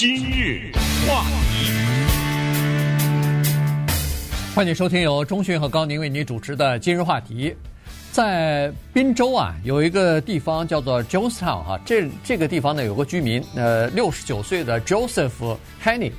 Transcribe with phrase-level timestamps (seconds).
[0.00, 0.72] 今日
[1.06, 1.70] 话题，
[4.54, 7.54] 欢迎收听由中讯和高宁为你主持的今日话题。
[8.10, 16.10] 在滨州啊，有一个地方叫做 Jonestown 哈，这这个地方呢有个居民，呃，六十九岁的 Joseph Henny，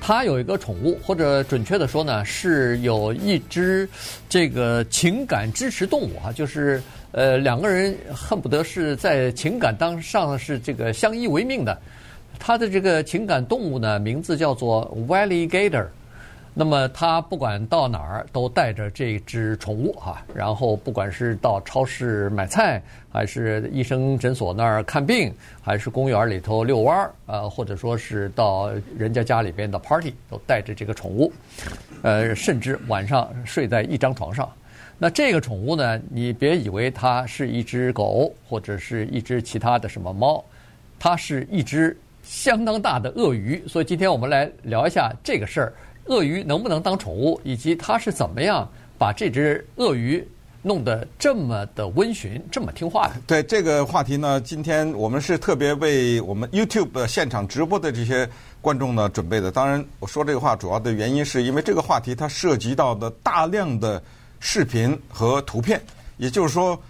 [0.00, 3.88] 他有一个宠物，或者准确的说呢，是有一只
[4.28, 11.80] 这个情感支持动物啊，就是呃两个人恨不得是在情感当上是这个相依为命的。
[12.40, 15.86] 他的这个情感动物呢，名字叫做 Valley Gator。
[16.52, 22.82] 那么他不管到哪儿都带着这只宠物哈，然后不管是到超市买菜，
[23.12, 25.32] 还是医生诊所那儿看病，
[25.62, 28.68] 还是公园里头遛弯儿，呃，或者说是到
[28.98, 31.32] 人家家里边的 party，都带着这个宠物。
[32.02, 34.50] 呃，甚至晚上睡在一张床上。
[34.98, 40.44] 那这个宠物呢，你别以为它是一只狗或者是一只其他的什么猫，
[40.98, 41.96] 它是一只。
[42.22, 45.72] 相当大的鳄鱼，所以今天我们来聊一下这个事儿：
[46.06, 48.68] 鳄鱼能不能当宠物，以及它是怎么样
[48.98, 50.26] 把这只鳄鱼
[50.62, 53.14] 弄得这么的温驯、这么听话的？
[53.26, 58.28] 对这个话题呢，今天我们是特别为我们 YouTube 现场直播的这些
[58.60, 59.50] 观众呢准备的。
[59.50, 64.02] 当然，我说这个话主要的原因是因为这个话题它涉及到的大量的
[64.38, 65.80] 视频和图片，
[66.18, 66.80] 也就是说，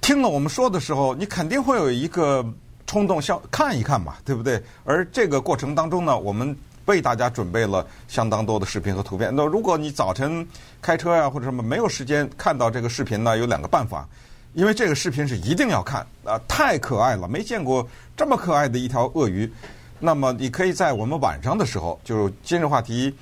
[0.00, 2.44] 听了我们说的时候，你肯定会有一个。
[2.86, 4.62] 冲动想看一看嘛，对不对？
[4.84, 9.34] 而这个过程当中呢，我们为大家准备了相当多的视频和图片。
[9.34, 10.46] 那如果你早晨
[10.80, 14.08] 开车呀或者什么没有时间看到这个视频呢，有两个办法。
[14.54, 19.52] 因为这个视频是一定要看啊，太可爱了，没见过这么可爱的一条鳄鱼。
[19.98, 23.14] 那么你可以在我们晚上的时候，就是今日话题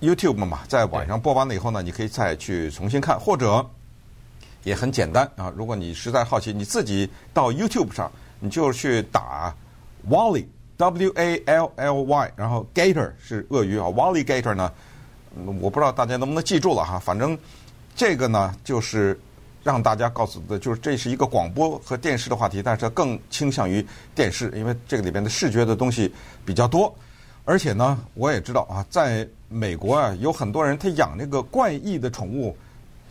[0.00, 3.64] YouTube 嘛，在晚上播完了以后呢，你可以再去重新看，或者
[4.64, 5.52] 也很简单啊。
[5.56, 8.10] 如果你实在好奇，你自己到 YouTube 上。
[8.44, 9.54] 你就去打
[10.06, 10.44] Wally
[10.76, 14.70] W A L L Y，然后 Gator 是鳄鱼啊，Wally Gator 呢，
[15.62, 17.38] 我不知道大家能不能记住了哈，反正
[17.96, 19.18] 这个呢就是
[19.62, 23.82] 让大家告诉的，就是这是一个广播和电视的话题，但是它更倾向于
[24.14, 26.12] 电视，因为这个里边的视觉的东西
[26.44, 26.94] 比较多，
[27.46, 32.54] 而且呢，我也知道啊，在美国啊，有很多人他养那个怪异的宠物。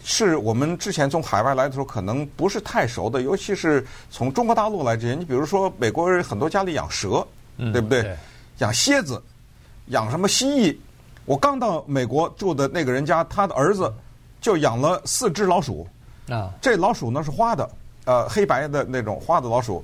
[0.03, 5.15] 是我们之前从海外来的时候可能不是太熟的，尤其是从中国大陆来这些。
[5.15, 7.25] 你比如说，美国人很多家里养蛇，
[7.57, 8.01] 嗯、对不对？
[8.01, 8.17] 对
[8.57, 9.21] 养蝎子，
[9.87, 10.77] 养什么蜥蜴？
[11.25, 13.91] 我刚到美国住的那个人家，他的儿子
[14.41, 15.87] 就养了四只老鼠。
[16.27, 17.69] 啊，这老鼠呢是花的，
[18.05, 19.83] 呃，黑白的那种花的老鼠。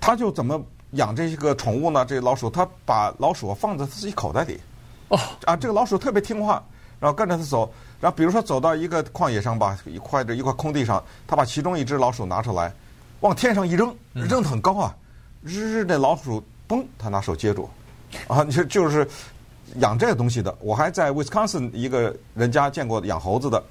[0.00, 0.60] 他就怎么
[0.92, 2.04] 养这些个宠物呢？
[2.04, 4.60] 这老鼠他把老鼠放在自己口袋里。
[5.08, 6.62] 哦，啊，这个老鼠特别听话，
[6.98, 7.72] 然后跟着他走。
[8.00, 12.72] 然后，比如说走到一个旷野上吧，一块的一块空地上，他把其中一只老鼠拿出来，
[13.20, 14.94] 往天上一扔，扔得很高啊，
[15.42, 17.68] 日日那老鼠嘣，他拿手接住，
[18.28, 19.08] 啊， 就就是
[19.76, 20.54] 养这个东西的。
[20.60, 23.62] 我还在 Wisconsin 一个人家见过养猴子的，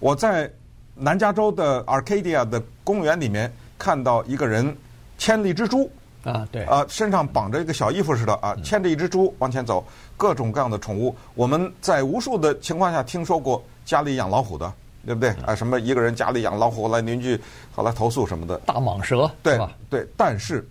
[0.00, 0.50] 我在
[0.94, 4.74] 南加州的 Arcadia 的公园里面看到一个人
[5.18, 5.90] 牵了一只猪。
[6.26, 11.14] 啊，对，啊，身上绑着一个小衣服似的啊，牵着一只猪往前走，各种各样的宠物。
[11.34, 14.72] 我们在无数的情况下听说过家里养老虎的，
[15.06, 15.30] 对不对？
[15.46, 17.40] 啊，什么一个人家里养老虎，来邻居
[17.72, 18.58] 后来投诉什么的。
[18.66, 19.70] 大蟒蛇，对吧？
[19.88, 20.68] 对，但是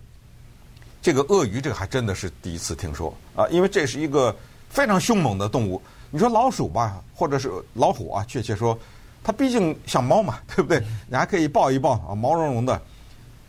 [1.00, 4.34] 这个鳄鱼，这个还真的是第一次听说啊，因为这是一个
[4.68, 5.80] 非常凶猛的动物。
[6.10, 8.78] 你说老鼠吧，或者是老虎啊，确切说，
[9.24, 10.82] 它毕竟像猫嘛，对不对？
[11.08, 12.78] 你还可以抱一抱啊，毛茸茸的。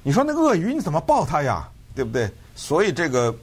[0.03, 1.69] 你说那鳄鱼你怎么抱它呀？
[1.97, 2.30] 对不对？
[2.56, 3.35] 所以这个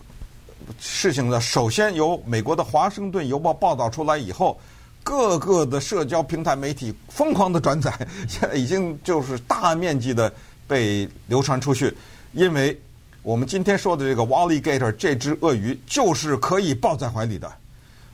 [0.78, 4.56] 事情呢，首先由美国的《华盛顿邮报》报道出来以后，
[5.02, 7.92] 各个的社交平台媒体疯狂的转载，
[8.28, 10.32] 现在已经就是大面积的
[10.68, 11.92] 被流传出去。
[12.32, 12.80] 因为
[13.24, 17.52] 我们今天说的这个 Walligator 这只鳄鱼，就是可以抱在怀里的，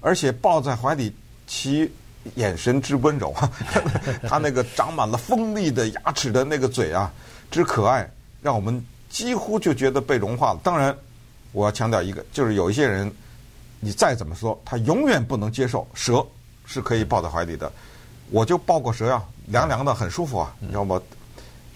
[0.00, 1.14] 而且抱在怀里，
[1.46, 1.92] 其
[2.36, 3.52] 眼神之温柔啊，
[4.26, 7.12] 它那个长满了锋利的牙齿的那个嘴啊，
[7.50, 8.82] 之可爱，让我们。
[9.10, 10.60] 几乎就觉得被融化了。
[10.62, 10.96] 当然，
[11.52, 13.12] 我要强调一个，就是有一些人，
[13.80, 16.24] 你再怎么说，他永远不能接受蛇
[16.64, 17.70] 是可以抱在怀里的。
[18.30, 20.98] 我就抱过蛇呀，凉凉的，很舒服啊，你知道吗？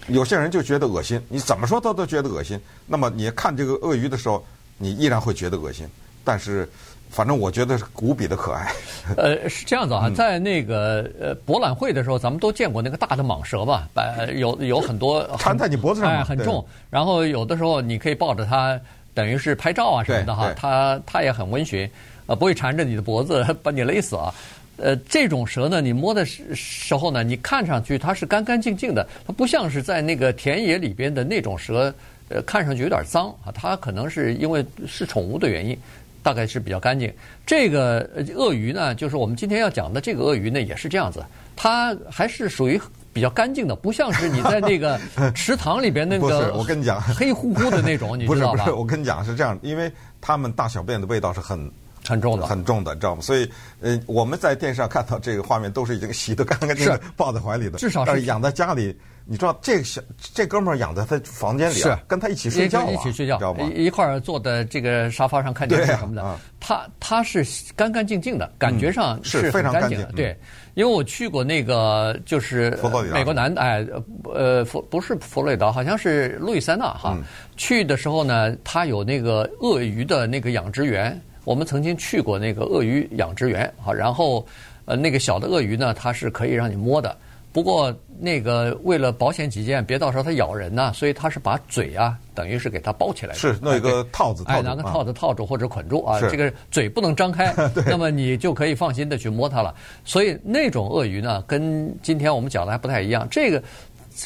[0.07, 2.59] 有些人就觉得恶心，你怎么说他都觉得恶心。
[2.87, 4.43] 那么你看这个鳄鱼的时候，
[4.77, 5.87] 你依然会觉得恶心。
[6.23, 6.67] 但是。
[7.09, 8.71] 反正我觉得是无比的可爱。
[9.15, 13.87] 呃，是这样子啊，在那个呃博览会的时候，咱们都见过那个大的蟒蛇吧？
[13.93, 14.03] 把
[14.35, 16.65] 有有很多缠在你脖子上，哎，很重。
[16.89, 18.77] 然后有的时候你可以抱着它，
[19.13, 20.51] 等于是拍照啊什么的哈。
[20.57, 21.89] 它它也很温驯，
[22.25, 24.33] 呃，不会缠着你的脖子把你勒死啊。
[24.77, 31.93] 呃，这种蛇呢，你摸的时时候呢，你看上去它是干干净净的，它不像是在那个田野里边的那种蛇，
[32.27, 33.53] 呃，看上去有点脏啊。
[33.53, 35.77] 它可能是因为是宠物的原因。
[36.25, 37.13] 大概是比较干净。
[37.45, 41.23] 这个鳄鱼呢，就是我们今天要讲的这个鳄鱼呢，也是这样子，
[41.55, 42.81] 它还是属于
[43.13, 44.99] 比较干净的，不像是你在那个
[45.35, 46.21] 池塘里边那个。
[46.21, 48.63] 不是，我跟你讲，黑乎乎的那种，你知道吧？
[48.65, 51.71] 不是，不是，我跟你讲是这样，因为它们大小便的味道是很。
[52.07, 53.21] 很重的，很重的，知道吗？
[53.21, 53.49] 所以，
[53.81, 57.77] 呃，我们在电视上看到这个画面，都是已经洗得干干净净，抱在怀里的。
[57.77, 60.01] 至少是，是养在家里，你知道这个小
[60.33, 63.69] 这哥们儿养在他房间里，是跟他一起睡觉，一起睡觉，知道吗？
[63.75, 66.39] 一块儿坐在这个沙发上看电视什么的。
[66.59, 70.11] 他他是干干净净的，感觉上是非常干净的。
[70.15, 70.37] 对，
[70.73, 72.77] 因为我去过那个就是
[73.13, 73.85] 美国南哎
[74.33, 77.17] 呃佛不是佛罗里达，好像是路易斯安那哈。
[77.57, 81.19] 去的时候呢，他有那个鳄鱼的那个养殖园。
[81.45, 84.45] 我们曾经去过那个鳄鱼养殖园，好，然后，
[84.83, 87.15] 呃，那个小的鳄鱼呢，它是可以让你摸的。
[87.53, 93.39] 不过那个为了保险起见，别到时候它咬人呐，所以它是把嘴啊，等于是给它包起来的。
[93.39, 97.55] 是弄一个套子，哎，拿个套子套住或者捆住啊，这个嘴不能张开，
[97.87, 99.73] 那么你就可以放心的去摸它了。
[100.03, 103.25] 所以那种鳄鱼呢，跟今天我们讲的还不太一样。
[103.31, 103.63] 这个。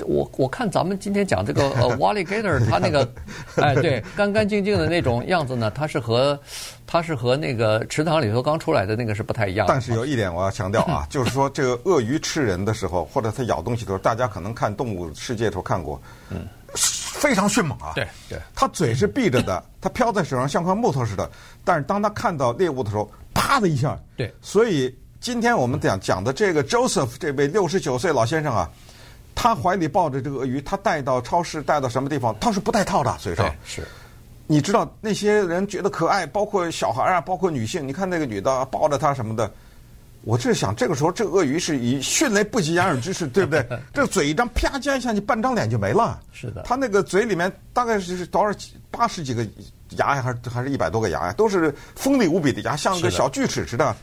[0.05, 3.07] 我我看咱们今天讲这个呃 Walligator 它那个，
[3.57, 6.39] 哎，对，干干净净的那种样子呢，它是和
[6.85, 9.73] 它是和那个池塘里头刚出来的那个是不太一样的。
[9.73, 17.93] 但是有一点我要强调啊， 就是说这个鳄鱼吃人的时候，或者它咬东西的时候，大家可能看《动物世界》的时候看过，嗯，非常迅猛啊。
[17.95, 21.29] 对对，它嘴是闭着的，它飘在水上像块木头似的。
[21.65, 23.97] 但是当它看到猎物的时候，啪的一下。
[24.15, 24.31] 对。
[24.41, 28.69] 所以今天我们讲讲的这个 Joseph 这位六十九岁老先生啊。
[29.41, 33.49] 他怀里抱着这个鳄鱼，他带到超市，带到什么地方，他是不带套的，嘴上。
[33.63, 33.87] 是，
[34.47, 37.87] 你知道那些人觉得可爱，包括小孩啊，包括女性。
[37.87, 39.49] 你看那个女的抱着他什么的，
[40.25, 43.65] 我就是想，这个时候这鳄鱼是以迅雷不及掩耳之势，对不对？
[43.95, 46.19] 这个嘴一张，啪加一下，你半张脸就没了。
[46.33, 46.63] 是的。
[46.63, 48.53] 他那个嘴里面大概是多少
[48.91, 49.47] 八十几个
[49.91, 53.95] 牙呀，还是还是一百多个牙呀，都是锋利无比的牙，像个小锯齿似的。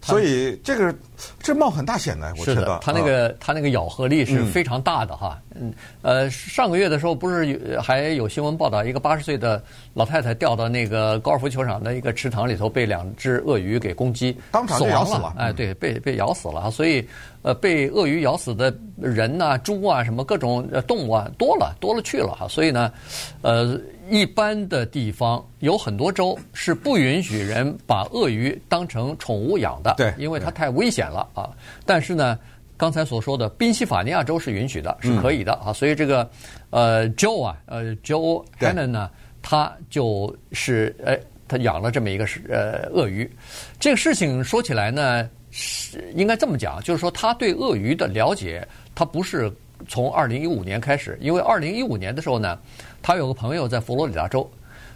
[0.00, 0.94] 所以这个
[1.40, 2.78] 这冒很大险呢，我觉得。
[2.82, 5.40] 它那个它那个咬合力是非常大的哈。
[5.54, 5.72] 嗯。
[6.02, 9.62] 呃，上个月的时候不是有还有新闻报道，一个八十岁的
[9.94, 15.34] 老太太掉到那个高尔夫球场的一个池塘里头，被两只鳄鱼给攻击，当场就咬死了。
[15.36, 16.70] 哎，对，被被咬死了。
[16.70, 17.06] 所以，
[17.42, 22.46] 呃，被鳄鱼咬死的人呐、猪啊，什么各种动物啊，多了多了去了哈。
[22.48, 22.92] 所以呢，
[23.42, 23.78] 呃。
[24.10, 31.50] 一般的地方有很多州是不允许人把鳄鱼当成宠物养的，对，因为它太危险了啊。
[31.84, 32.38] 但是呢，
[32.76, 35.72] 刚才所说的宾夕法尼亚州是允许的，是可以的啊。
[35.72, 36.28] 所以这个
[36.70, 39.10] 呃，Joe 啊，呃，Joe Hannon 呢，
[39.42, 43.30] 他就是呃，他养了这么一个是呃鳄鱼。
[43.80, 49.52] 这个事情说起来呢，是应该这么讲，就是说他对鳄鱼的了解，他不是
[49.88, 52.58] 从二零一五年开始，因为二零一五年的时候呢。
[53.00, 54.50] 他有个朋友在佛罗里达州，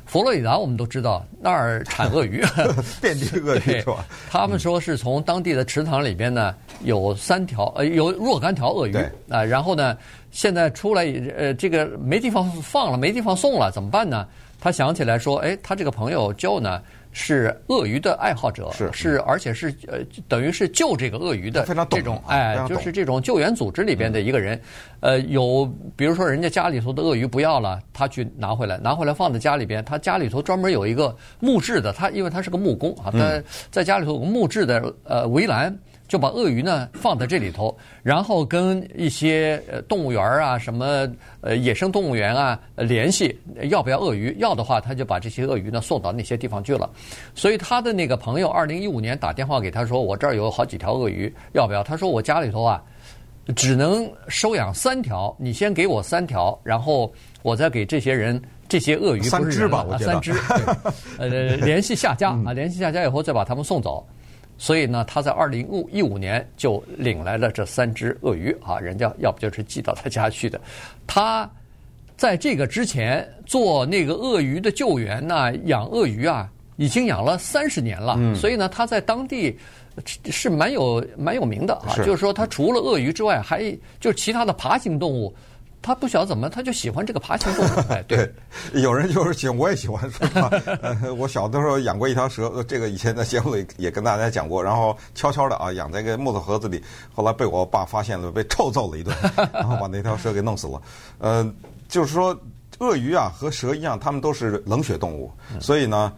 [0.07, 2.45] 佛罗里达我们都知道那儿产鳄鱼
[3.01, 4.05] 遍地鳄鱼是吧？
[4.31, 6.55] 他们说是从当地的池塘里边呢
[6.85, 8.97] 有三条呃有若干条鳄鱼
[9.29, 9.97] 啊，然后呢
[10.31, 11.05] 现在出来
[11.37, 14.27] 呃这个没地方放了，没地方送了，怎么办呢？
[14.61, 16.81] 他想起来说，哎，他这个朋友 Joe 呢。
[17.13, 24.61] 是鳄鱼的爱好者，是是，而且是呃，等于是救这个鳄鱼的这种，哎，就是这种救援组织里边的一个人，
[25.01, 35.77] 呃，有比如说人家家里头的鳄鱼不要了，他去拿回来，拿回来放在家里边，他家里头专门有一个木质的，他因为他是个木工啊，他在家里头有个木质的呃围栏。
[36.13, 43.35] 就把鳄鱼呢放在这里头，然后跟一些呃动物园啊、什么呃野生动物园啊联系，
[43.71, 44.37] 要不要鳄鱼？
[44.39, 46.91] 要的话，他就把这些鳄鱼呢送到那些地方去了。
[47.35, 52.83] 所以他的那个朋友，二零一五年打电话给他说：“我这儿有好几条鳄鱼，要不要？”他说：“我家里头啊，
[53.57, 58.39] 只能收养三条，你先给我三条，然后我再给这些人
[58.69, 60.35] 这些鳄鱼三只吧，我觉得三只，
[61.17, 64.07] 呃，联系下家啊，联系下家以后再把他们送走。”
[64.59, 70.61] 所以呢，他在二零一五年就领来了这三只鳄鱼啊，人家要不就是寄到他家去的。
[71.07, 71.51] 他
[72.17, 78.17] 在这个之前做那个鳄鱼的救援呢，养鳄鱼啊，已经养了三十年了。
[78.35, 79.59] 所以呢，他在当地
[80.31, 81.97] 是蛮有蛮有名的啊。
[81.97, 85.35] 就是说，他除了鳄鱼之外，还就是其他的爬行动物。
[85.83, 87.69] 他不晓得怎么，他就喜欢这个爬行动物。
[87.93, 88.33] 哎，对，
[88.75, 90.49] 有人就是喜欢，我也喜欢说话。
[90.81, 94.63] 呃，我小的时候养过一条蛇，这个以前在节目里也跟大家讲过。
[94.63, 99.15] 然后悄悄的啊，养在一个木头盒子里，后来被我爸发现了，被臭揍了一顿，
[99.53, 100.81] 然后把那条蛇给弄死了。
[101.19, 101.53] 呃，
[101.89, 102.35] 就是说，
[102.79, 106.13] 鳄鱼啊和蛇一样，它们都是冷血动物，所以呢，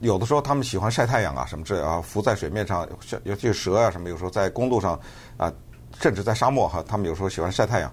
[0.00, 2.84] 有的时候它们喜欢晒太阳啊什么之类啊，浮在水面上，
[3.22, 4.98] 尤其是蛇啊什么，有时候在公路上
[5.36, 5.52] 啊，
[6.00, 7.92] 甚至在沙漠哈，它们有时候喜欢晒太阳。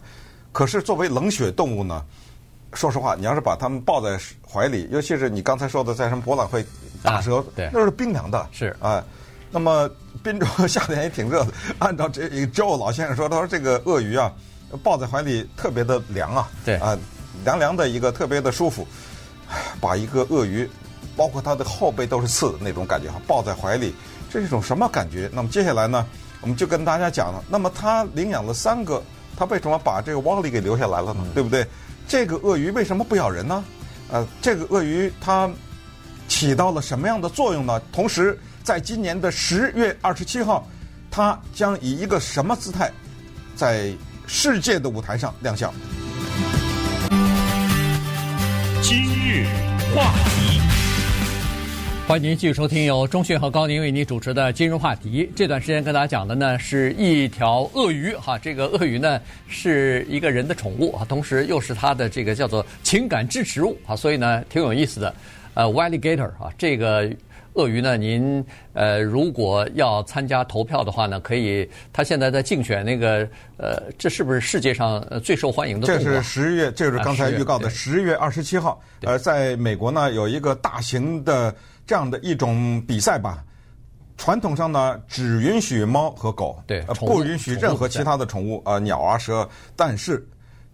[0.52, 2.04] 可是作为冷血动物呢，
[2.74, 6.66] 说实话，你要是把它们抱在怀里，尤其是你刚才说的在什么博览会
[7.02, 9.04] 打折，对，那是冰凉的，是啊。
[9.54, 9.90] 那么
[10.24, 14.32] 滨州夏天也挺热的， 按照这一个 Joe 老先生说，他说这个鳄鱼啊，
[14.82, 16.98] 抱在怀里特别的凉啊，对啊，
[17.44, 18.88] 凉凉的一个特别的舒服，
[19.82, 20.70] 把一个鳄鱼，
[21.18, 23.94] 包括它的后背都是刺的那种感觉哈，抱在怀里，
[24.30, 25.30] 这是一种什么感觉？
[25.34, 26.08] 那么接下来呢，
[26.40, 29.04] 我们就跟大家讲了，那么他领养了三个，
[29.42, 31.26] 他为什么把这个 Wally 给留下来了呢？
[31.34, 31.66] 对不对？
[32.08, 33.64] 这个鳄鱼为什么不咬人呢？
[34.12, 35.50] 呃，这个鳄鱼它
[36.28, 37.82] 起到了什么样的作用呢？
[37.92, 38.38] 同时。
[38.64, 40.70] 在今年的十月二十七号，
[41.10, 42.92] 它将以一个什么姿态
[43.56, 43.92] 在
[44.28, 45.74] 世界的舞台上亮相？
[48.84, 49.48] 今日
[49.96, 50.61] 话题，
[52.12, 55.24] 欢迎您继续收听由钟迅和高宁为您主持的《今日话题》。
[55.34, 65.16] 这段时间跟大家讲的呢是一条鳄鱼哈，这个鳄鱼呢是一个人的宠物啊，同时又是它的这个叫做情感支持物啊，所以呢挺有意思的。
[65.54, 67.10] 呃，Walligator 啊，这个。
[67.56, 67.98] 鳄鱼呢？
[67.98, 68.42] 您
[68.72, 71.70] 呃，如果要参加投票的话呢，可以。
[71.92, 73.28] 他现在在竞选那个
[73.58, 76.00] 呃，这是不是世界上最受欢迎的动物？
[76.00, 78.82] 这是十月，这是刚才预告的十月二十七号。
[79.02, 81.54] 呃，在美国呢，有一个大型的
[81.86, 83.44] 这样的一种比赛吧。
[84.18, 89.50] 传统上呢，只允许猫和狗，对，不允许任何其他的宠物，呃，鸟啊、蛇。
[89.76, 90.24] 但是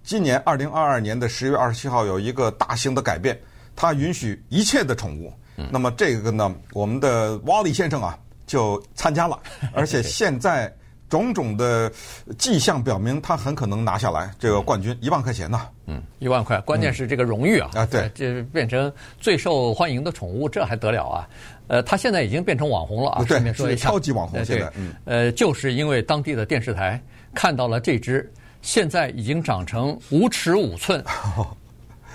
[0.04, 3.40] 今年二零二二年的十月二十七号有一个大型的改变，
[3.74, 5.32] 它允许一切的宠物。
[5.72, 9.40] 那么这个呢，我们的瓦里先生啊就参加了，
[9.74, 10.72] 而且现在
[11.10, 11.92] 种种的
[12.38, 15.62] 迹象表明，他很可能拿下来这个冠军，一万块钱呢。
[15.86, 17.70] 嗯，一万块，关键是这个荣誉啊！
[17.76, 21.30] 啊，对，这变成最受欢迎的宠物，这还得了啊？
[21.68, 23.24] 呃，他现在已经变成网红了啊！
[23.26, 24.72] 顺便说一下，超级网红现在。
[24.76, 27.02] 嗯，呃，就是因为当地的电视台
[27.34, 28.30] 看到了这只，
[28.62, 31.04] 现在已经长成五尺五寸。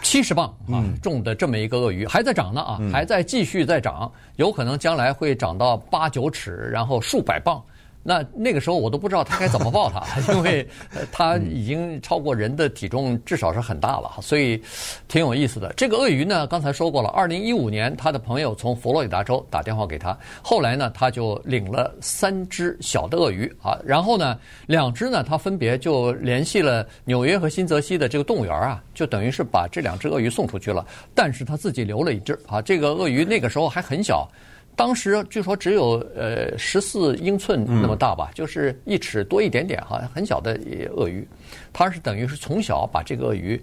[0.02, 7.62] 七十磅啊重的这么一个鳄鱼还在长呢啊，还在继续在长，有可能将来会长到八九尺，然后数百磅。
[8.02, 10.66] 那那个时候我都不知道他该怎么抱他， 因为
[11.12, 14.61] 他已经超过人的体重，至少是很大了，所以
[15.06, 15.73] 挺有意思的。
[15.76, 34.28] 这个鳄鱼呢，刚才说过了，二零一五年他的朋友从佛罗里达州打电话给他，后来呢他就领了三只小的鳄鱼啊，然后呢两只呢他分别就联系了纽约和新泽西的这个动物园啊，就等于是把这两只鳄鱼送出去了，但是他自己留了一只啊，这个鳄鱼那个时候还很小。
[34.74, 40.58] 当时据说只有呃十四英寸那么大吧，嗯、就是一尺多一点点哈，很小的
[40.96, 41.26] 鳄鱼。
[41.72, 43.62] 他是等于是从小把这个鳄鱼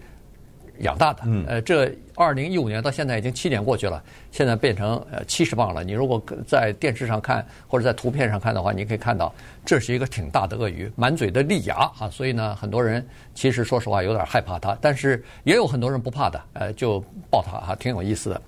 [0.80, 1.24] 养大的。
[1.26, 4.02] 嗯、呃，这二零一五年到现在已经七年过去了，
[4.32, 5.84] 现在变成呃七十磅了。
[5.84, 9.34] 你如果在电视上看或者在图片上看的话，你可以看到
[9.66, 12.10] 这是一个挺大的鳄鱼，满嘴的利牙啊。
[12.10, 18.42] 所以呢，很多人其实说实话有点害怕它，但是也有很多人不怕的，呃，就抱它哈，挺有意思的。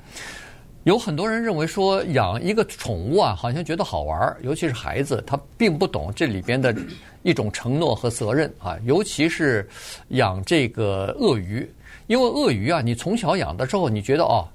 [0.83, 6.75] 有很多人认为说养一个宠物啊，好像觉得好玩，尤其是孩子，他并不懂这里边的
[7.21, 8.75] 一种承诺和责任啊。
[8.83, 9.69] 尤其是
[10.07, 11.71] 养这个鳄鱼，
[12.07, 14.47] 因为鳄鱼啊，你从小养的时候，你觉得哦，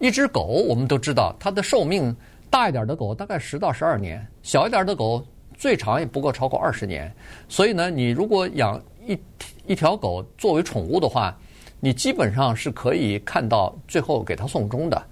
[0.00, 2.14] 一只狗我们都知道它的寿命，
[2.50, 5.24] 大一点的狗大概十到十二年，小一点的狗
[5.56, 7.10] 最长也不过超过二十年。
[7.48, 9.18] 所以呢，你如果养一
[9.66, 11.34] 一条狗作为宠物的话，
[11.80, 15.02] 你基本上是可以看到最后给它送终的。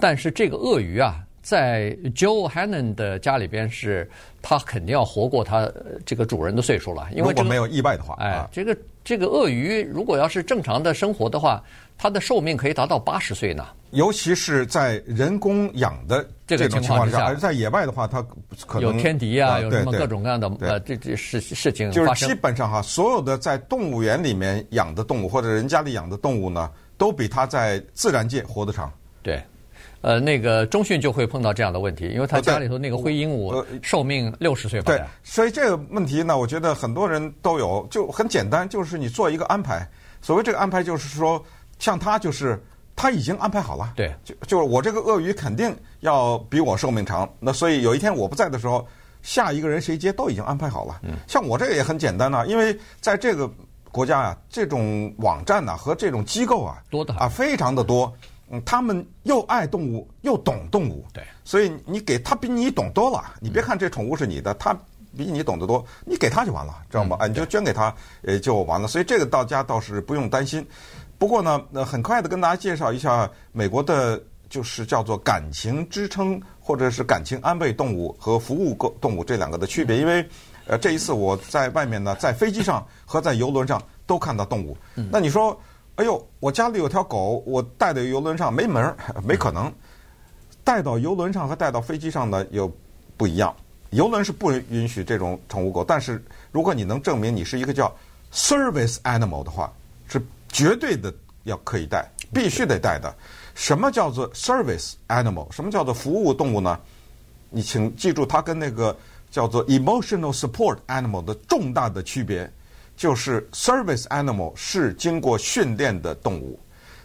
[0.00, 4.08] 但是这个鳄鱼啊，在 Joe Hannon 的家里边是，
[4.40, 5.70] 它肯定要活过它
[6.04, 11.62] 这个主人的岁数了，因为这个如果没有意外的话，哎，这个这个鳄鱼如果要是正常的生活的话，
[11.96, 13.66] 它的寿命可以达到八十岁呢。
[13.92, 18.22] 尤其是在人工养的这种情况之下，而在野外的话，它
[18.66, 21.90] 可能有天敌啊，有什么各种各样的呃这这事事情。
[21.90, 28.92] 就是基本上哈，所有的在动物园里面养的动物或者人家里养的动物呢，都比它在自然界活得长。
[29.22, 29.42] 对。
[30.00, 34.86] 呃，那个中迅就会碰到这样的问题，因为他家里头那个灰鹦鹉寿命六十岁吧。
[34.86, 39.88] 对，所以这个问题呢，我觉得很多人都有，就很简单，就是你做一个安排。
[40.20, 41.44] 所谓这个安排，就是说，
[41.78, 42.62] 像他就是
[42.94, 43.92] 他已经安排好了。
[43.96, 47.28] 对，就就是我这个鳄鱼肯定要比我寿命长。
[47.40, 48.86] 那所以有一天我不在的时候，
[49.22, 51.00] 下一个人谁接都已经安排好了。
[51.02, 53.50] 嗯，像我这个也很简单呐，因为在这个
[53.90, 58.12] 国家啊，这种网站呐和这种机构啊多的啊非常的多。
[58.22, 58.28] 嗯，
[58.64, 63.22] 他们又爱动物又懂动物，对，所以你给他比你懂多了。
[63.40, 64.72] 你别看这宠物是你的，他
[65.16, 67.16] 比你懂得多，你给他就完了，知道吗？
[67.20, 68.88] 啊，你就捐给他，呃，就完了。
[68.88, 70.66] 所以这个到家倒是不用担心。
[71.18, 79.98] 不过呢，呃，很快的跟大家介绍一下美国的，就是叫做感情支撑或者是感情安慰动物和服务动物这两个的区别。
[79.98, 80.26] 因为，
[80.66, 84.74] 呃，这一次我在外面呢，在飞机上和在游轮上都看到动物。
[85.10, 85.58] 那你说？
[85.98, 89.72] 哎呦，我家里有条狗，我带到游轮上没门儿， 没可能。
[90.62, 92.72] 带到游轮上和带到飞机上呢又
[93.16, 93.52] 不一样。
[93.90, 97.92] 游轮是不允许这种宠物狗，但是如果你能证明你是一个叫
[98.32, 99.72] service animal 的话，
[100.06, 101.12] 是绝对的
[101.42, 103.12] 要可以带，必须得带的。
[103.56, 105.50] 什么叫做 service animal？
[105.50, 106.78] 什么叫做服务动物呢？
[107.50, 108.96] 你请记住，它跟那个
[109.32, 112.48] 叫做 emotional support animal 的重大的区别，
[112.98, 116.60] 就是 service animal 是经过训练的动物，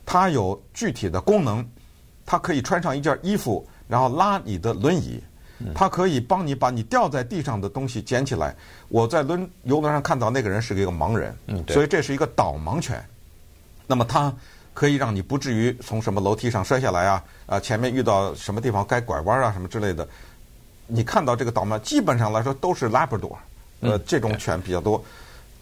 [0.06, 1.66] 它有具体的功能，
[2.26, 5.24] 它可以穿上一件衣服，然后拉你的轮椅，
[5.74, 8.54] 它可以帮你把你掉在地上的东西捡起来。
[8.90, 11.34] 我在轮游轮上看到那个人是一个盲人，
[11.70, 13.02] 所以这是一个导盲犬。
[13.88, 14.34] 那么它。
[14.76, 17.24] 可以让你不至于从什么楼梯上摔下来啊！
[17.46, 20.08] 啊，前面遇到什么地方该拐弯啊，什么之类的。
[20.88, 23.36] 你看到这个导盲，基本上来说都是 Labrador，
[23.82, 25.06] 呃，这种犬比较多。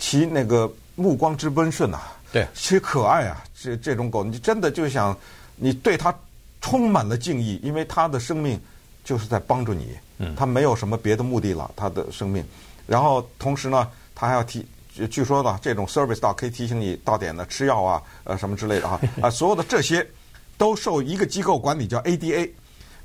[0.02, 2.00] 其那个目光之温顺呐，
[2.34, 3.44] 对，其可爱啊！
[3.54, 5.16] 这这种狗，你真的就想
[5.56, 6.14] 你对它
[6.60, 8.60] 充满了敬意，因为它的生命
[9.04, 12.44] 就是在帮助你，嗯它没有什么别的目的了，它的生命。
[12.88, 14.66] 然后同时呢，它还要提。
[15.10, 20.06] 据说呢，这种 service dog 可以提醒你到点呢吃药啊，呃什么之类的啊 啊，所有的这些
[20.58, 22.50] 都受一个机构管理，叫 ADA。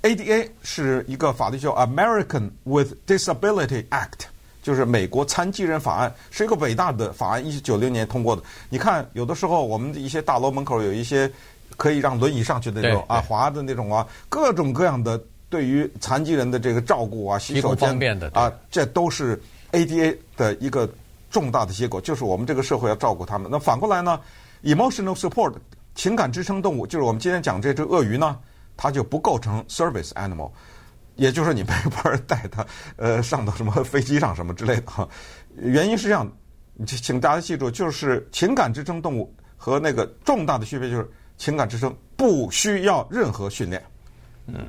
[0.03, 4.27] ADA 是一个法律叫 American with Disability Act，
[4.67, 8.43] 就是美国残疾人法案，是一个伟大的法案，一九九零年通过的。
[8.69, 11.31] 你看，有的时候我们的一些大楼门口有一些
[11.77, 17.97] 可以让轮椅上去的那种啊滑的那种啊，各种各样的对于残疾人的这个照顾啊，洗手间
[18.33, 20.89] 啊，这都是 ADA 的一个。
[21.29, 23.51] 重大的结果就是我们这个社会要照顾他们。
[23.51, 24.19] 那反过来呢
[24.63, 25.53] ？Emotional support
[25.95, 28.39] 情感支撑动物，就是我们今天讲这只鳄鱼呢，
[28.75, 30.51] 它就不构成 service animal，
[31.17, 32.65] 也就是你没法带它
[32.97, 35.09] 呃上到什么飞机上什么之类的哈。
[35.57, 36.31] 原因是这样，
[36.87, 43.83] 请大家记住，就是情感支撑动物和那个重大的区别就是情感支撑不需要任何训练，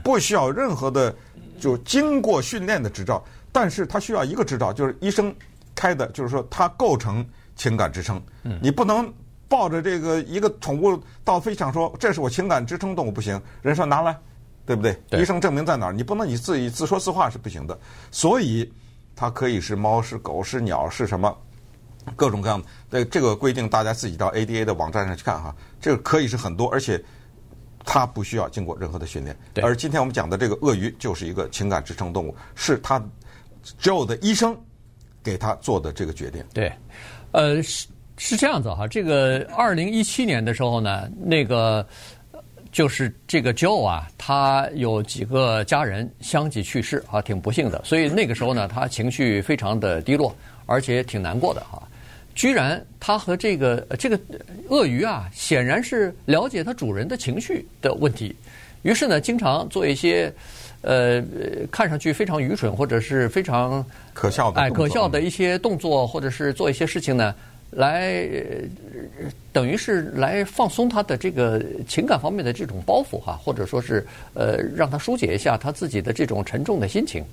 [0.04, 1.16] 不需要任何的
[1.60, 5.34] 就经过训练的执照，但是它需要一个执照，就是医生。
[5.80, 7.24] 开的就是说，它构成
[7.56, 8.20] 情感支撑。
[8.60, 9.14] 你不能
[9.48, 13.40] 抱着这个一个宠物到飞机场说，这是我情感支撑动物不行。
[13.62, 14.18] 人说拿来，
[14.68, 14.96] 对不对？
[15.20, 15.94] 医生证明在哪儿？
[15.94, 17.76] 你不能你自己自说自话是不行的。
[18.12, 18.72] 所以
[19.16, 21.36] 它可以是猫，是狗，是鸟，是什么
[22.16, 23.04] 各种各样的。
[23.06, 25.56] 这个规定大家自己到 ADA 的网站上去看哈。
[25.82, 27.04] 这个可以是很多，而且
[27.84, 29.36] 它不需要经过任何的训练。
[29.64, 33.02] 而今天我们讲的这个鳄鱼就是一个情感支撑动物，是它
[33.82, 34.56] Joe 的医生。
[35.24, 36.72] 给他做的这个决定，对，
[37.34, 38.88] 呃，是是这样子哈。
[38.88, 41.86] 这个二零一七年的时候呢，那个
[42.78, 47.82] 就是这个 Joe 啊，他有几个家人相继去世啊，挺不幸的。
[47.84, 50.32] 所以那个时候呢，他情绪非常的低落，
[50.68, 51.82] 而且挺难过的哈。
[52.36, 54.20] 居然他和这个这个
[54.70, 58.36] 鳄鱼啊，显然是了解他主人的情绪的问题，
[58.84, 60.32] 于是呢，经常做一些。
[60.84, 61.22] 呃，
[61.72, 67.34] 看上去非常愚蠢或者是非常可笑的，哎，可笑的一些动作，或者是做一些事情呢，
[67.72, 68.28] 来
[69.52, 77.24] 等于是来放松他的这个情感方面的这种包袱哈，或者说是呃，让他疏解一下他自己的这种沉重的心情。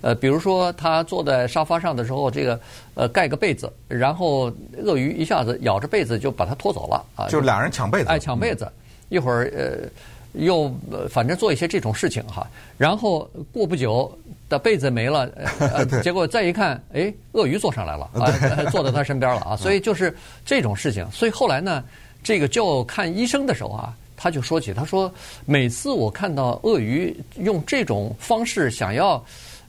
[0.00, 2.60] 呃，比如说他坐在沙发上的时候，这个
[2.94, 4.52] 呃盖个被子，然后
[4.82, 8.70] 鳄鱼一下子咬着被子就把他拖走了啊，就俩人抢被子，哎，抢被子，
[9.08, 9.88] 一会儿呃。
[10.34, 14.16] 又呃，反正做一些这种事情哈，然后过不久
[14.48, 18.30] 的被子没了，呃， 结果再一看，哎，鳄鱼坐上来了，啊，
[18.70, 21.10] 坐在他身边了 啊，所以就是这种事情。
[21.10, 21.82] 所以后来呢，
[22.22, 25.12] 这个就看医生的时候啊，他就说起，他说
[25.44, 29.24] 每次我看到鳄鱼用这种方式想要。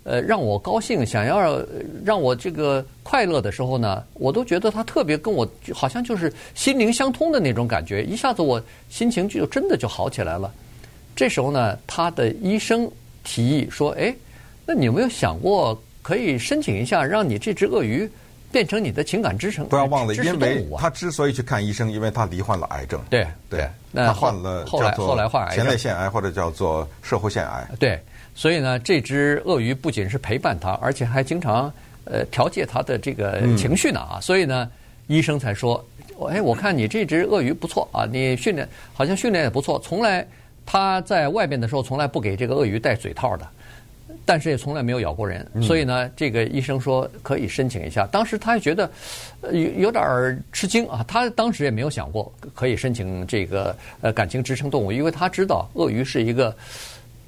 [0.06, 1.60] 呃，让我高兴，想要
[2.06, 10.54] 让我这个快乐的时候呢，我都觉得他特别跟我好像就是心灵相通的那种感觉，一下子我心情就真的就好起来了。
[11.16, 12.88] 这时候呢，他的医生
[13.24, 14.16] 提议说：“哎，
[14.64, 18.08] 那你有没有想过可以申请一下，让你这只鳄鱼
[18.52, 19.68] 变成你的情感支撑？
[19.70, 23.02] 不要忘了，因为他之所以去看医生，因为他罹患了癌症。
[23.10, 27.68] 对对，那他患了后来后来患癌，前列腺癌或者叫做摄护腺癌。
[27.80, 28.00] 对。”
[28.38, 31.72] 所以呢，这只鳄鱼不仅是陪伴他，而且还经常
[32.04, 34.20] 呃调节他的这个情绪呢啊。
[34.22, 34.70] 所以呢，
[35.08, 35.84] 医生才说，
[36.30, 39.80] 哎，我看你这只鳄鱼不错啊，你训练好像训练也不错。
[39.80, 40.28] 从来
[40.66, 43.48] 他在外边的时候，从来不给这个鳄鱼戴嘴套的，
[44.26, 45.50] 但是也从来没有咬过人。
[45.64, 48.06] 所以呢，这个医生说可以申请一下。
[48.08, 48.92] 当时他也觉得
[49.44, 56.54] 有有点吃惊啊，他当时也没有想过可以申请这个呃感情支撑动物，因为他知道鳄鱼是一个。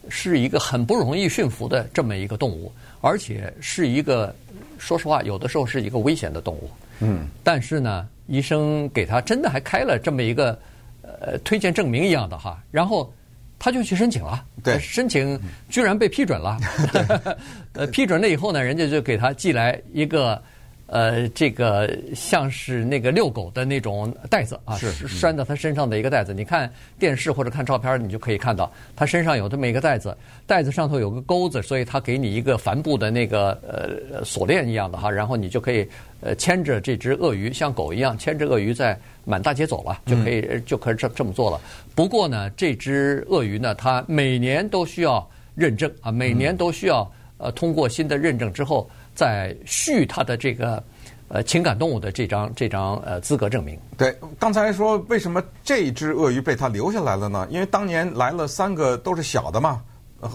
[0.09, 4.33] 是一个很不容易驯服的这么一个动物，而且是一个，
[4.77, 6.69] 说实话，有的时候是一个危险的动物。
[6.99, 7.27] 嗯。
[7.43, 10.57] 但是呢，医生给他真的还开了这么一个
[11.01, 13.13] 呃推荐证明一样的哈，然后
[13.59, 15.39] 他就去申请了，对，申请
[15.69, 16.57] 居然被批准了。
[17.73, 20.41] 呃，批准了以后呢，人家就给他寄来一个。
[20.87, 26.33] 呃，这个像是那个遛狗的那种袋子啊，是拴到他身上的一个袋子。
[26.33, 35.85] 你看电视或者看照片，你就可以看到他身上有这么一个袋子，袋子上头有个钩子，所以他给你一个帆布的那个呃锁链一样的哈，然后你就可以
[36.21, 41.59] 呃牵着这只鳄鱼，像狗一样牵着鳄鱼在满大街走了，就可以就可以这这么做了。
[41.95, 48.89] 不过呢，这只鳄鱼呢，它每年都需要认证啊，每年都需要呃通过新的认证之后。
[49.17, 50.81] 在续他的这个
[51.27, 53.75] 呃情感动物的这张这张呃资格证明。
[53.97, 57.47] 对，刚才说为什么这只鳄鱼被他留下来了呢？
[57.49, 59.81] 因为当年来了三个都是小的嘛，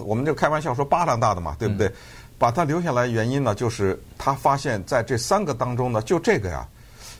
[0.05, 1.87] 我们就开玩笑说巴掌大的嘛，对不对？
[1.87, 1.93] 嗯、
[2.37, 6.67] 把它留下来原因呢，就是他发现在这三个当中呢，就这个呀，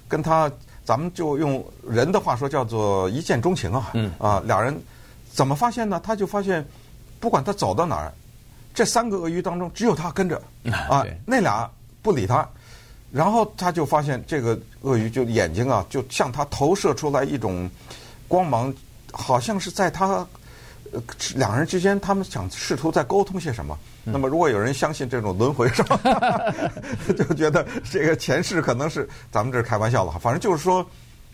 [0.10, 0.52] 跟他
[0.84, 4.78] 咱们就用人的话说叫做一见钟情啊，嗯啊，俩人
[5.32, 6.02] 怎么发现呢？
[6.04, 6.65] 他就发现
[7.21, 8.12] 不管他走到哪儿。
[8.74, 10.42] 这三个鳄鱼当中，只有他跟着
[10.90, 11.70] 啊，那俩
[12.02, 12.48] 不理他，
[13.12, 17.70] 然后他就发现这个鳄鱼就眼睛啊，就向他投射出来一种
[18.28, 18.74] 光芒，
[19.12, 20.26] 好像是在他
[20.92, 21.02] 呃
[21.36, 23.78] 两人之间，他们想试图在沟通些什么。
[24.06, 25.98] 那么，如果有人相信这种轮回，是吧？
[27.16, 30.20] 就觉得这个前世可能是咱们这是开玩笑了哈。
[30.20, 30.86] 反正就是说，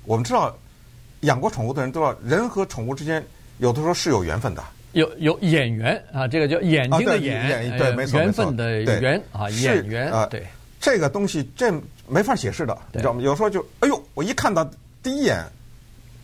[0.04, 0.56] 我们知道
[1.22, 3.26] 养过宠物的人都知道，人和宠物之间
[3.58, 4.64] 有的时候是有缘分的。
[4.94, 10.44] 有有眼缘啊，这个叫眼睛的眼，对，没错，缘分的缘啊，眼缘啊，对，
[10.80, 11.72] 这个东西这
[12.08, 13.22] 没法解释的，你知道吗？
[13.22, 14.70] 有时候就哎呦，我一看到
[15.04, 15.44] 第一眼，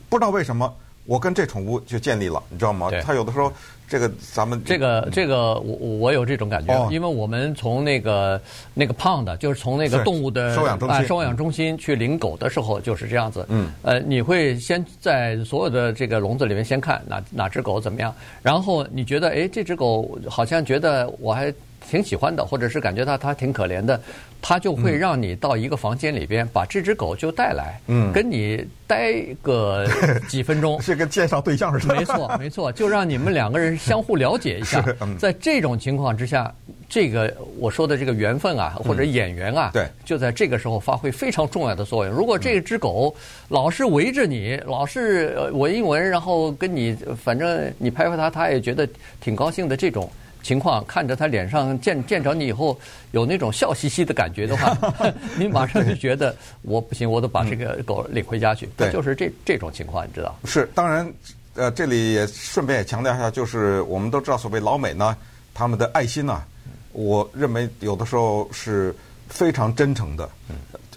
[0.09, 2.89] 不知道为什么我跟这宠物就建立了，你知道吗？
[3.03, 3.51] 它有的时候。
[3.87, 8.41] 这个咱们这个这个我我有这种感觉，哦、因为我们从那个
[8.73, 13.45] 那个 pound 就是从那个动物的收养中心、呃、收养中心去领狗的时候就是这样子。
[13.47, 21.53] 嗯，呃，你会先在所有的这个笼子里面先看哪哪只狗怎么样，然后你觉得哎这只狗好像觉得我还。
[21.89, 23.99] 挺喜欢的，或者是感觉到它挺可怜的，
[24.41, 29.87] 他就会让你到一个房间里边，嗯、把这只狗就带来，嗯，跟你待个
[30.27, 31.95] 几分钟， 是个介绍对象似的。
[31.95, 34.83] 没错，没错，就让你们两个人相互了解一下。
[35.01, 36.53] 嗯、在这种情况之下，
[36.89, 42.13] 这个我说的这个缘分啊，或者眼缘啊，对、嗯，就在这个时候发挥非常重要的作用。
[42.13, 43.15] 如果这只狗
[43.49, 48.87] 老是围着你，老是闻一闻，然后跟你，反正你拍拍它，它也觉得
[49.19, 50.09] 挺高兴的这种。
[50.45, 52.79] 情况看着他脸上见见着你以后
[53.13, 54.77] 有那种笑嘻嘻的感觉的话，
[55.39, 58.69] 你马上就觉得我不行，我得把这个狗领回家去。
[58.77, 60.37] 对，就是这这种情况，你知道？
[60.45, 61.11] 是，当然，
[61.55, 65.17] 呃，这里也顺便也强调一下，就是我们都知道，所谓老美呢，
[65.51, 66.43] 他们的爱心呢，
[66.91, 68.95] 我认为有的时候是
[69.27, 70.29] 非常真诚的。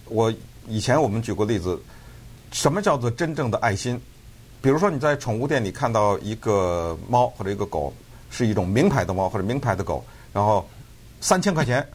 [0.04, 0.30] 我
[0.66, 1.80] 以前我们举过例子，
[2.52, 3.98] 什么叫做真正的爱心？
[4.60, 7.94] 比如说你在宠物店里看到一个猫或者一个狗。
[8.30, 10.68] 是一种名牌的猫或者名牌的狗，然后
[11.20, 11.86] 三千块钱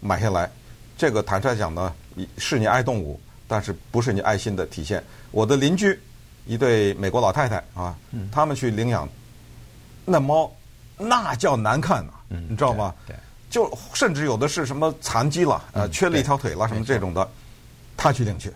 [0.00, 0.50] 买下来，
[0.96, 1.92] 这个坦率讲呢，
[2.38, 5.02] 是你爱动物，但是不是你爱心的体现。
[5.30, 5.98] 我的邻居
[6.44, 7.96] 一对美国老太太啊，
[8.30, 9.08] 他们去领养
[10.04, 10.50] 那猫，
[10.96, 12.94] 那叫难看啊，你知道吗？
[13.48, 17.26] 就甚至有的是什么残疾了，呃，缺了一条腿了什么这种的，
[17.96, 18.52] 他去领去，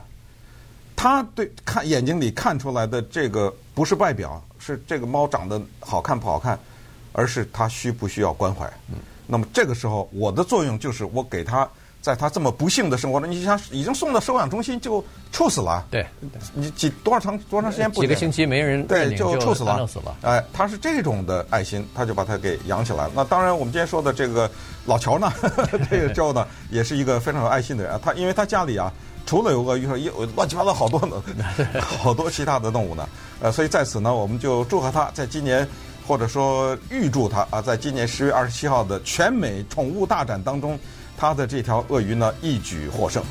[0.96, 6.58] 他对看眼睛里看出来的这个不是外表，是这个猫长得好看不好看。
[7.12, 8.66] 而是他需不需要关怀？
[8.88, 8.96] 嗯，
[9.26, 11.68] 那么这个时候，我的作用就是我给他，
[12.00, 15.86] 在他这么不幸的生活中，你想已经送到收养中心就处死了。
[15.90, 16.06] 对，
[16.54, 18.00] 你几多少长多长时间不？
[18.00, 20.16] 几个星期没人对就处死了，死了。
[20.22, 23.12] 哎，他是这种的爱心，他就把他给养起来了。
[23.14, 24.50] 那当然，我们今天说的这个
[24.86, 25.30] 老乔呢，
[25.90, 28.00] 这个 Joe 呢，也是一个非常有爱心的人。
[28.02, 28.92] 他因为他家里啊，
[29.26, 31.22] 除了有鳄鱼，也有乱七八糟好多呢，
[31.80, 33.08] 好多其他的动物呢。
[33.40, 35.68] 呃，所以在此呢，我们就祝贺他在今年。
[36.10, 40.76] 或者说预祝他啊，在今年十月二十七号的全美宠物大展当中，
[41.16, 43.22] 他的这条鳄鱼呢一举获胜。